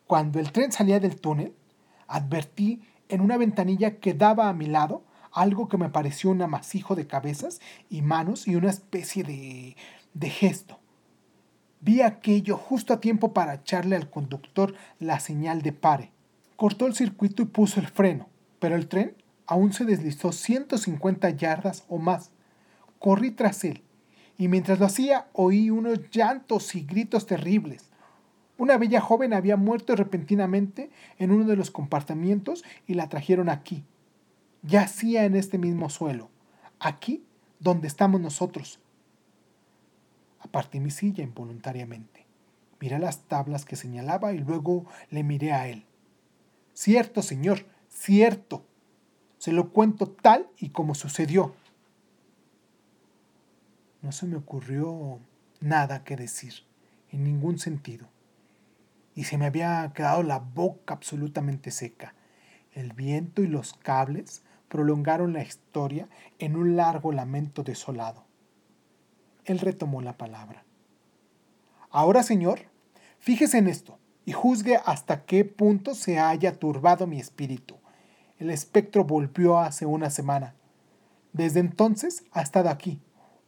[0.09, 1.53] cuando el tren salía del túnel,
[2.07, 6.95] advertí en una ventanilla que daba a mi lado algo que me pareció un amasijo
[6.95, 9.77] de cabezas y manos y una especie de,
[10.15, 10.79] de gesto.
[11.81, 16.11] Vi aquello justo a tiempo para echarle al conductor la señal de pare.
[16.55, 21.83] Cortó el circuito y puso el freno, pero el tren aún se deslizó 150 yardas
[21.87, 22.31] o más.
[22.97, 23.83] Corrí tras él,
[24.39, 27.88] y mientras lo hacía oí unos llantos y gritos terribles.
[28.59, 33.85] Una bella joven había muerto repentinamente en uno de los compartimientos y la trajeron aquí.
[34.63, 36.29] Yacía en este mismo suelo,
[36.77, 37.23] aquí
[37.61, 38.81] donde estamos nosotros.
[40.41, 42.25] Aparté mi silla involuntariamente.
[42.81, 45.85] Miré las tablas que señalaba y luego le miré a él.
[46.73, 48.65] Cierto, señor, cierto.
[49.37, 51.55] Se lo cuento tal y como sucedió.
[54.01, 55.19] No se me ocurrió
[55.61, 56.55] nada que decir,
[57.09, 58.09] en ningún sentido.
[59.15, 62.13] Y se me había quedado la boca absolutamente seca.
[62.71, 68.25] El viento y los cables prolongaron la historia en un largo lamento desolado.
[69.45, 70.63] Él retomó la palabra.
[71.89, 72.59] Ahora, señor,
[73.17, 77.79] fíjese en esto y juzgue hasta qué punto se haya turbado mi espíritu
[78.39, 80.55] el espectro volvió hace una semana.
[81.33, 83.01] Desde entonces ha estado aquí,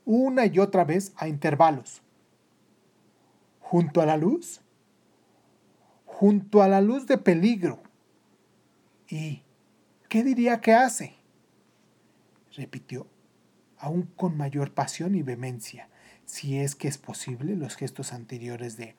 [0.06, 2.02] una y otra vez a intervalos.
[3.62, 4.62] ¿Junto a la luz?
[6.22, 7.82] Junto a la luz de peligro.
[9.10, 9.42] ¿Y
[10.08, 11.16] qué diría que hace?
[12.56, 13.08] repitió,
[13.80, 15.90] aún con mayor pasión y vehemencia,
[16.26, 18.96] si es que es posible los gestos anteriores de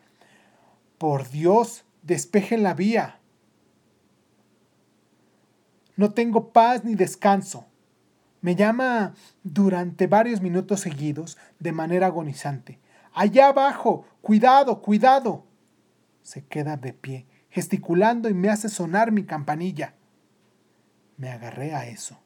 [0.99, 3.21] Por Dios, despejen la vía.
[5.95, 7.67] No tengo paz ni descanso.
[8.41, 12.81] Me llama durante varios minutos seguidos de manera agonizante.
[13.13, 15.52] Allá abajo, cuidado, cuidado.
[16.23, 19.95] Se queda de pie, gesticulando y me hace sonar mi campanilla.
[21.17, 22.21] Me agarré a eso.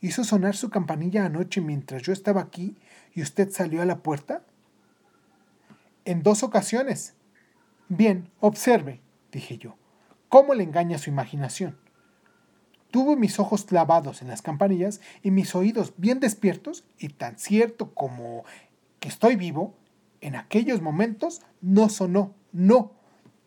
[0.00, 2.76] ¿Hizo sonar su campanilla anoche mientras yo estaba aquí
[3.14, 4.44] y usted salió a la puerta?
[6.04, 7.14] En dos ocasiones.
[7.88, 9.00] Bien, observe,
[9.32, 9.76] dije yo,
[10.28, 11.78] cómo le engaña su imaginación.
[12.90, 17.94] Tuve mis ojos clavados en las campanillas y mis oídos bien despiertos y tan cierto
[17.94, 18.44] como
[19.00, 19.74] que estoy vivo,
[20.20, 22.92] en aquellos momentos no sonó, no.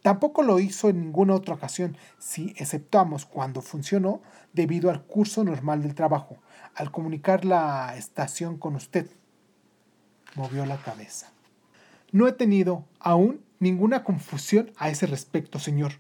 [0.04, 4.22] Tampoco lo hizo en ninguna otra ocasión, si exceptuamos cuando funcionó
[4.54, 6.38] debido al curso normal del trabajo,
[6.76, 9.10] al comunicar la estación con usted.
[10.36, 11.32] Movió la cabeza.
[12.12, 15.94] No he tenido aún ninguna confusión a ese respecto, señor.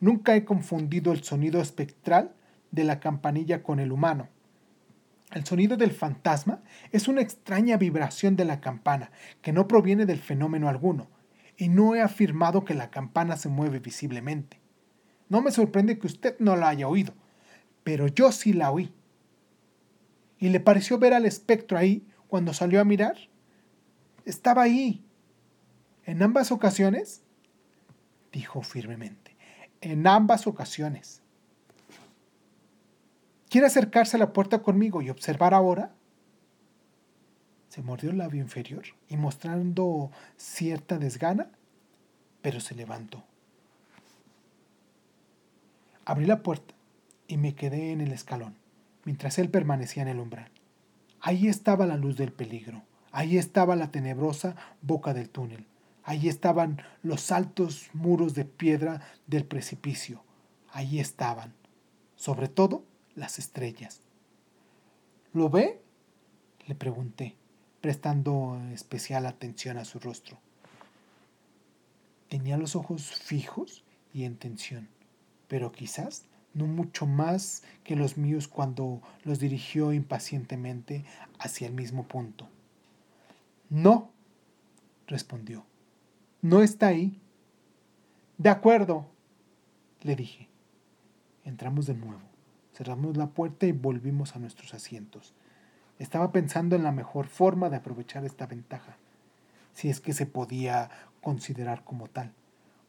[0.00, 2.34] Nunca he confundido el sonido espectral
[2.70, 4.28] de la campanilla con el humano.
[5.32, 6.60] El sonido del fantasma
[6.92, 9.10] es una extraña vibración de la campana
[9.42, 11.08] que no proviene del fenómeno alguno,
[11.56, 14.60] y no he afirmado que la campana se mueve visiblemente.
[15.28, 17.14] No me sorprende que usted no la haya oído,
[17.82, 18.92] pero yo sí la oí.
[20.38, 23.16] ¿Y le pareció ver al espectro ahí cuando salió a mirar?
[24.24, 25.04] Estaba ahí.
[26.04, 27.22] ¿En ambas ocasiones?
[28.32, 29.36] dijo firmemente.
[29.80, 31.22] En ambas ocasiones.
[33.48, 35.94] ¿Quiere acercarse a la puerta conmigo y observar ahora?
[37.74, 41.50] Se mordió el labio inferior y mostrando cierta desgana,
[42.40, 43.24] pero se levantó.
[46.04, 46.72] Abrí la puerta
[47.26, 48.54] y me quedé en el escalón,
[49.02, 50.52] mientras él permanecía en el umbral.
[51.20, 55.66] Ahí estaba la luz del peligro, ahí estaba la tenebrosa boca del túnel,
[56.04, 60.22] ahí estaban los altos muros de piedra del precipicio,
[60.70, 61.54] ahí estaban,
[62.14, 62.84] sobre todo,
[63.16, 64.00] las estrellas.
[65.32, 65.80] ¿Lo ve?
[66.66, 67.36] le pregunté,
[67.84, 70.38] prestando especial atención a su rostro.
[72.30, 74.88] Tenía los ojos fijos y en tensión,
[75.48, 81.04] pero quizás no mucho más que los míos cuando los dirigió impacientemente
[81.38, 82.48] hacia el mismo punto.
[83.68, 84.08] No,
[85.06, 85.66] respondió.
[86.40, 87.20] No está ahí.
[88.38, 89.04] De acuerdo,
[90.00, 90.48] le dije.
[91.44, 92.22] Entramos de nuevo,
[92.72, 95.34] cerramos la puerta y volvimos a nuestros asientos.
[95.98, 98.96] Estaba pensando en la mejor forma de aprovechar esta ventaja,
[99.72, 102.32] si es que se podía considerar como tal,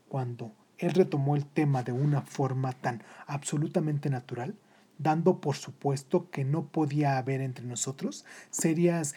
[0.10, 4.56] cuando él retomó el tema de una forma tan absolutamente natural,
[4.98, 9.14] dando por supuesto que no podía haber entre nosotros serias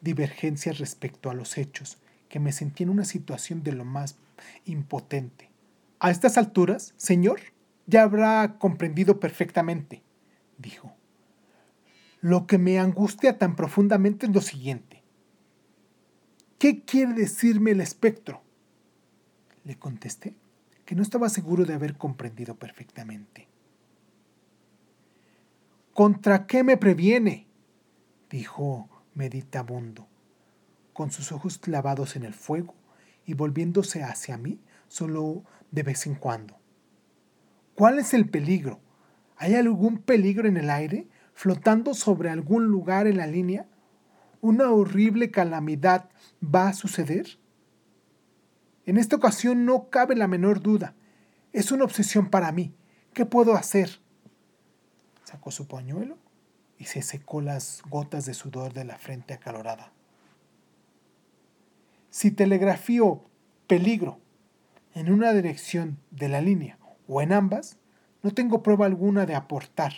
[0.00, 4.16] divergencias respecto a los hechos, que me sentí en una situación de lo más
[4.64, 5.50] impotente.
[6.00, 7.40] A estas alturas, señor,
[7.86, 10.02] ya habrá comprendido perfectamente,
[10.58, 10.92] dijo.
[12.22, 15.02] Lo que me angustia tan profundamente es lo siguiente.
[16.58, 18.42] ¿Qué quiere decirme el espectro?
[19.64, 20.36] Le contesté
[20.84, 23.48] que no estaba seguro de haber comprendido perfectamente.
[25.92, 27.48] ¿Contra qué me previene?
[28.30, 30.06] dijo meditabundo,
[30.92, 32.74] con sus ojos clavados en el fuego
[33.26, 36.56] y volviéndose hacia mí solo de vez en cuando.
[37.74, 38.78] ¿Cuál es el peligro?
[39.36, 41.08] ¿Hay algún peligro en el aire?
[41.34, 43.66] Flotando sobre algún lugar en la línea?
[44.40, 46.10] ¿Una horrible calamidad
[46.42, 47.38] va a suceder?
[48.86, 50.94] En esta ocasión no cabe la menor duda.
[51.52, 52.74] Es una obsesión para mí.
[53.12, 54.00] ¿Qué puedo hacer?
[55.24, 56.18] Sacó su pañuelo
[56.78, 59.92] y se secó las gotas de sudor de la frente acalorada.
[62.10, 63.24] Si telegrafío
[63.66, 64.18] peligro
[64.94, 67.78] en una dirección de la línea o en ambas,
[68.22, 69.92] no tengo prueba alguna de aportar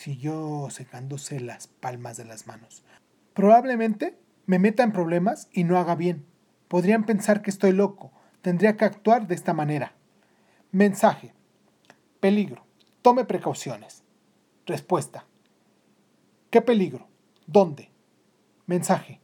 [0.00, 2.82] siguió secándose las palmas de las manos.
[3.34, 6.24] Probablemente me meta en problemas y no haga bien.
[6.68, 8.10] Podrían pensar que estoy loco.
[8.40, 9.92] Tendría que actuar de esta manera.
[10.72, 11.34] Mensaje.
[12.18, 12.64] Peligro.
[13.02, 14.02] Tome precauciones.
[14.64, 15.26] Respuesta.
[16.48, 17.06] ¿Qué peligro?
[17.46, 17.90] ¿Dónde?
[18.64, 19.20] Mensaje.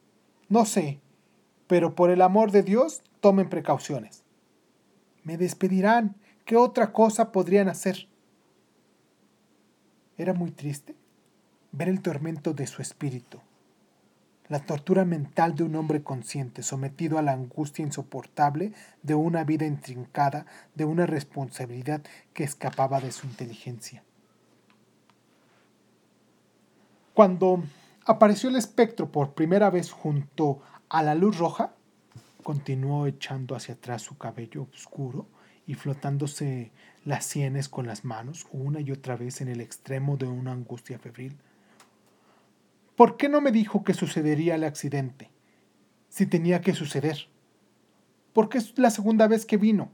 [0.50, 1.00] No sé,
[1.68, 4.24] pero por el amor de Dios, tomen precauciones.
[5.22, 6.16] Me despedirán.
[6.44, 8.08] ¿Qué otra cosa podrían hacer?
[10.18, 10.94] Era muy triste
[11.72, 13.40] ver el tormento de su espíritu,
[14.48, 19.66] la tortura mental de un hombre consciente sometido a la angustia insoportable de una vida
[19.66, 22.02] intrincada, de una responsabilidad
[22.32, 24.02] que escapaba de su inteligencia.
[27.12, 27.64] Cuando
[28.04, 31.72] apareció el espectro por primera vez junto a la luz roja,
[32.42, 35.26] continuó echando hacia atrás su cabello oscuro
[35.66, 36.70] y flotándose
[37.06, 40.98] las sienes con las manos una y otra vez en el extremo de una angustia
[40.98, 41.38] febril.
[42.96, 45.30] ¿Por qué no me dijo que sucedería el accidente?
[46.08, 47.28] Si tenía que suceder.
[48.32, 49.92] ¿Por qué es la segunda vez que vino?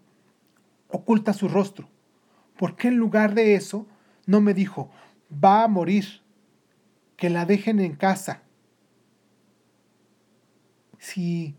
[0.88, 1.90] Oculta su rostro.
[2.56, 3.86] ¿Por qué en lugar de eso
[4.24, 4.90] no me dijo,
[5.32, 6.22] va a morir,
[7.18, 8.42] que la dejen en casa?
[10.98, 11.56] Si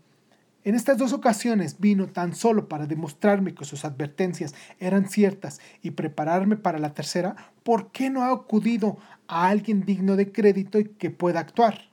[0.64, 5.90] en estas dos ocasiones vino tan solo para demostrarme que sus advertencias eran ciertas y
[5.90, 8.96] prepararme para la tercera, ¿por qué no ha acudido
[9.28, 11.90] a alguien digno de crédito y que pueda actuar?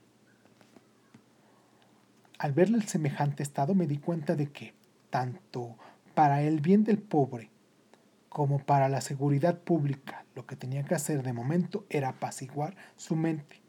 [2.39, 4.73] Al verle el semejante estado me di cuenta de que,
[5.09, 5.75] tanto
[6.15, 7.51] para el bien del pobre
[8.29, 13.17] como para la seguridad pública, lo que tenía que hacer de momento era apaciguar su
[13.17, 13.61] mente.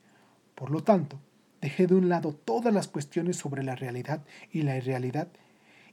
[0.55, 1.19] Por lo tanto,
[1.63, 5.29] Dejé de un lado todas las cuestiones sobre la realidad y la irrealidad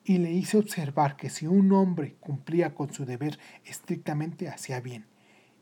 [0.03, 5.05] y le hice observar que si un hombre cumplía con su deber estrictamente hacía bien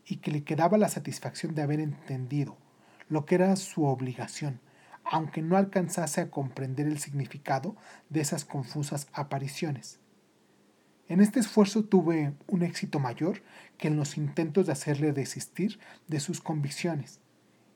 [0.06, 2.56] y que le quedaba la satisfacción de haber entendido
[3.10, 4.62] lo que era su obligación,
[5.04, 7.76] aunque no alcanzase a comprender el significado
[8.08, 10.00] de esas confusas apariciones.
[11.08, 13.42] En este esfuerzo tuve un éxito mayor
[13.76, 17.20] que en los intentos de hacerle desistir de sus convicciones.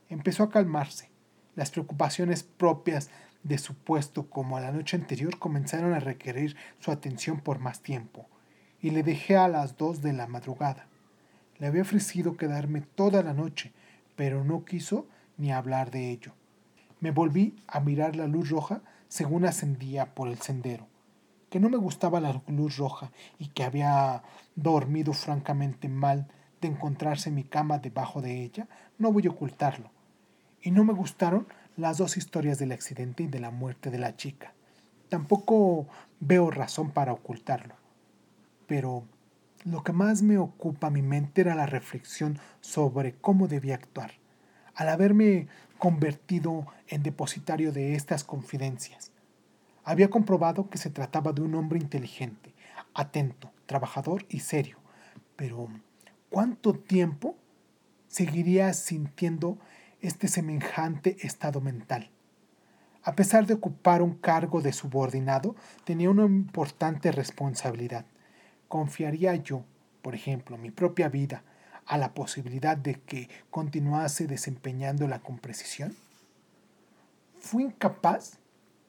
[0.08, 1.11] Empezó a calmarse
[1.54, 3.10] las preocupaciones propias
[3.42, 7.80] de su puesto como a la noche anterior comenzaron a requerir su atención por más
[7.80, 8.26] tiempo,
[8.80, 10.86] y le dejé a las dos de la madrugada.
[11.58, 13.72] Le había ofrecido quedarme toda la noche,
[14.16, 16.32] pero no quiso ni hablar de ello.
[17.00, 20.86] Me volví a mirar la luz roja según ascendía por el sendero.
[21.50, 24.22] Que no me gustaba la luz roja y que había
[24.54, 26.28] dormido francamente mal
[26.60, 28.68] de encontrarse mi cama debajo de ella,
[28.98, 29.90] no voy a ocultarlo
[30.62, 31.46] y no me gustaron
[31.76, 34.54] las dos historias del accidente y de la muerte de la chica.
[35.08, 35.88] Tampoco
[36.20, 37.74] veo razón para ocultarlo.
[38.66, 39.04] Pero
[39.64, 44.12] lo que más me ocupa mi mente era la reflexión sobre cómo debía actuar,
[44.74, 45.48] al haberme
[45.78, 49.10] convertido en depositario de estas confidencias.
[49.84, 52.54] Había comprobado que se trataba de un hombre inteligente,
[52.94, 54.78] atento, trabajador y serio.
[55.36, 55.68] Pero,
[56.30, 57.36] ¿cuánto tiempo
[58.06, 59.58] seguiría sintiendo
[60.02, 62.10] este semejante estado mental.
[63.04, 68.04] A pesar de ocupar un cargo de subordinado, tenía una importante responsabilidad.
[68.68, 69.64] ¿Confiaría yo,
[70.02, 71.42] por ejemplo, mi propia vida
[71.86, 75.96] a la posibilidad de que continuase desempeñándola con precisión?
[77.40, 78.38] Fui incapaz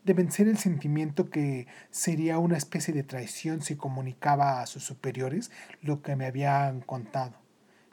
[0.04, 5.50] de vencer el sentimiento que sería una especie de traición si comunicaba a sus superiores
[5.82, 7.34] lo que me habían contado,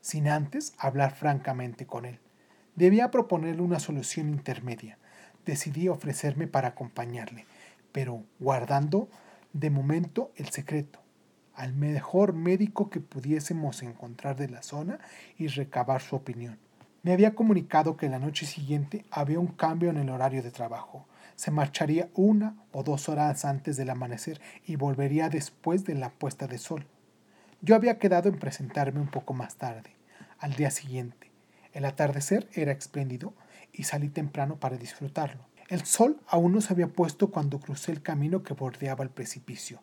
[0.01, 2.19] sin antes hablar francamente con él.
[2.81, 4.97] Debía proponerle una solución intermedia.
[5.45, 7.45] Decidí ofrecerme para acompañarle,
[7.93, 9.11] pero guardando
[9.53, 10.99] de momento el secreto,
[11.55, 14.99] al mejor médico que pudiésemos encontrar de la zona
[15.37, 16.57] y recabar su opinión.
[17.03, 21.05] Me había comunicado que la noche siguiente había un cambio en el horario de trabajo.
[21.37, 26.47] Se marcharía una o dos horas antes del amanecer y volvería después de la puesta
[26.47, 26.87] de sol.
[27.61, 29.91] Yo había quedado en presentarme un poco más tarde,
[30.39, 31.30] al día siguiente.
[31.73, 33.35] El atardecer era espléndido
[33.73, 35.47] y salí temprano para disfrutarlo.
[35.69, 39.81] El sol aún no se había puesto cuando crucé el camino que bordeaba el precipicio.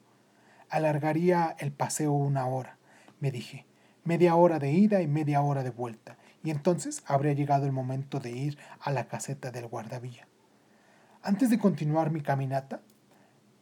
[0.70, 2.78] Alargaría el paseo una hora,
[3.22, 3.66] me dije,
[4.04, 8.20] media hora de ida y media hora de vuelta, y entonces habría llegado el momento
[8.20, 10.28] de ir a la caseta del guardavía.
[11.22, 12.82] Antes de continuar mi caminata,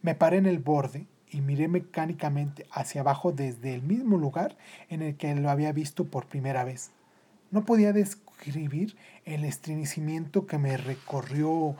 [0.02, 4.56] me paré en el borde y miré mecánicamente hacia abajo desde el mismo lugar
[4.88, 6.90] en el que lo había visto por primera vez.
[7.50, 11.76] No podía describir el estremecimiento que me recorrió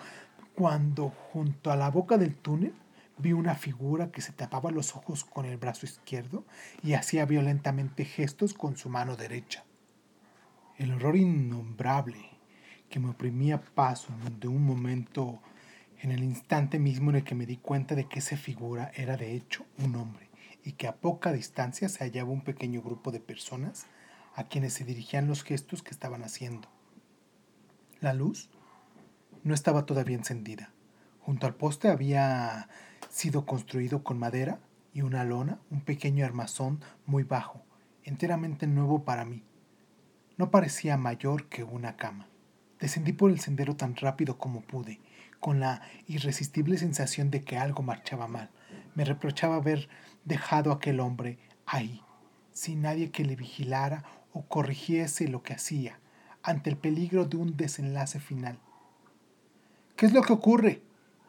[0.54, 2.72] cuando junto a la boca del túnel
[3.18, 6.44] vi una figura que se tapaba los ojos con el brazo izquierdo
[6.82, 9.64] y hacía violentamente gestos con su mano derecha.
[10.76, 12.30] El horror innombrable
[12.88, 14.08] que me oprimía paso
[14.38, 15.40] de un momento
[16.00, 19.16] en el instante mismo en el que me di cuenta de que esa figura era
[19.16, 20.28] de hecho un hombre
[20.62, 23.86] y que a poca distancia se hallaba un pequeño grupo de personas
[24.36, 26.68] a quienes se dirigían los gestos que estaban haciendo.
[28.00, 28.50] La luz
[29.42, 30.72] no estaba todavía encendida.
[31.20, 32.68] Junto al poste había
[33.08, 34.60] sido construido con madera
[34.92, 37.64] y una lona un pequeño armazón muy bajo,
[38.04, 39.42] enteramente nuevo para mí.
[40.36, 42.28] No parecía mayor que una cama.
[42.78, 45.00] Descendí por el sendero tan rápido como pude,
[45.40, 48.50] con la irresistible sensación de que algo marchaba mal.
[48.94, 49.88] Me reprochaba haber
[50.26, 52.02] dejado a aquel hombre ahí,
[52.52, 54.04] sin nadie que le vigilara
[54.36, 55.98] o corrigiese lo que hacía,
[56.42, 58.58] ante el peligro de un desenlace final.
[59.96, 60.82] ¿Qué es lo que ocurre?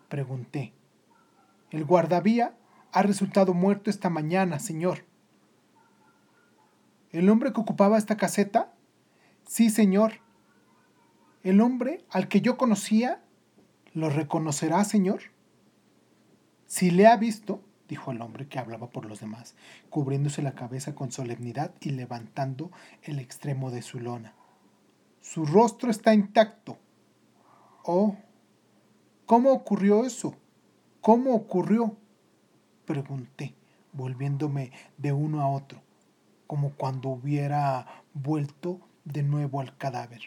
[0.10, 0.74] pregunté.
[1.72, 2.58] El guardavía
[2.92, 5.06] ha resultado muerto esta mañana, señor.
[7.12, 8.74] ¿El hombre que ocupaba esta caseta?
[9.48, 10.16] Sí, señor.
[11.44, 13.24] ¿El hombre al que yo conocía
[13.94, 15.22] lo reconocerá, señor?
[16.66, 19.56] Si le ha visto, dijo el hombre que hablaba por los demás,
[19.90, 22.72] cubriéndose la cabeza con solemnidad y levantando
[23.04, 24.34] el extremo de su lona.
[25.22, 26.78] Su rostro está intacto.
[27.84, 28.16] Oh,
[29.26, 30.36] ¿cómo ocurrió eso?
[31.02, 31.96] ¿Cómo ocurrió?
[32.86, 33.56] Pregunté,
[33.94, 35.82] volviéndome de uno a otro,
[36.48, 40.22] como cuando hubiera vuelto de nuevo al cadáver.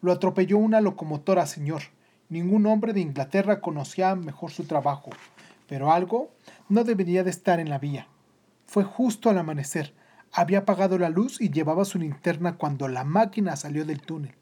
[0.00, 1.82] Lo atropelló una locomotora, señor.
[2.28, 5.10] Ningún hombre de Inglaterra conocía mejor su trabajo,
[5.72, 6.30] pero algo
[6.68, 8.06] no debería de estar en la vía.
[8.66, 9.94] Fue justo al amanecer.
[10.30, 14.34] Había apagado la luz y llevaba su linterna cuando la máquina salió del túnel.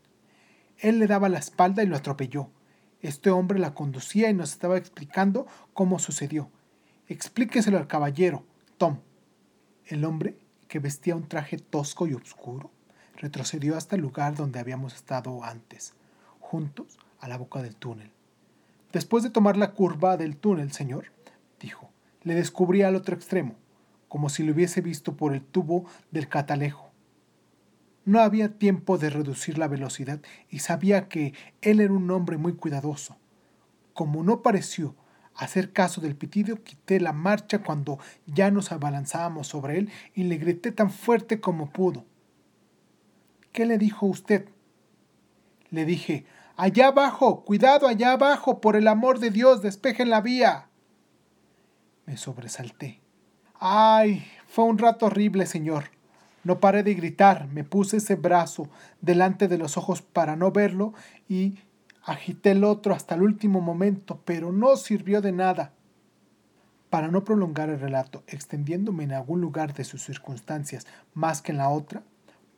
[0.77, 2.51] Él le daba la espalda y lo atropelló.
[3.01, 6.51] Este hombre la conducía y nos estaba explicando cómo sucedió.
[7.07, 8.45] Explíqueselo al caballero,
[8.77, 8.99] Tom.
[9.87, 12.73] El hombre, que vestía un traje tosco y oscuro,
[13.15, 15.95] retrocedió hasta el lugar donde habíamos estado antes,
[16.41, 18.11] juntos a la boca del túnel.
[18.93, 21.13] Después de tomar la curva del túnel, señor,
[22.23, 23.55] le descubrí al otro extremo,
[24.09, 26.91] como si lo hubiese visto por el tubo del catalejo.
[28.05, 32.55] No había tiempo de reducir la velocidad y sabía que él era un hombre muy
[32.55, 33.17] cuidadoso.
[33.93, 34.97] Como no pareció
[35.35, 40.39] hacer caso del pitido, quité la marcha cuando ya nos abalanzábamos sobre él y le
[40.39, 42.05] grité tan fuerte como pudo.
[43.53, 44.49] ¿Qué le dijo usted?
[45.71, 46.25] Le dije,
[46.57, 50.70] allá abajo, cuidado allá abajo, por el amor de Dios, despejen la vía.
[52.11, 53.01] Me sobresalté.
[53.61, 55.85] Ay, fue un rato horrible, señor.
[56.43, 58.69] No paré de gritar, me puse ese brazo
[59.01, 60.93] delante de los ojos para no verlo
[61.29, 61.61] y
[62.03, 65.73] agité el otro hasta el último momento, pero no sirvió de nada.
[66.89, 71.59] Para no prolongar el relato, extendiéndome en algún lugar de sus circunstancias más que en
[71.59, 72.03] la otra,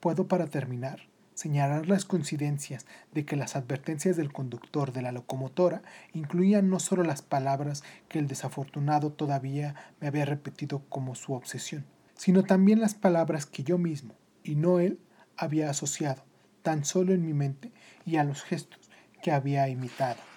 [0.01, 0.99] Puedo, para terminar,
[1.43, 5.83] señalar las coincidencias de que las advertencias del conductor de la locomotora
[6.13, 11.85] incluían no solo las palabras que el desafortunado todavía me había repetido como su obsesión,
[12.15, 14.15] sino también las palabras que yo mismo,
[14.45, 15.01] y no él,
[15.37, 16.23] había asociado
[16.63, 17.73] tan solo en mi mente
[18.07, 18.89] y a los gestos
[19.21, 20.32] que había imitado.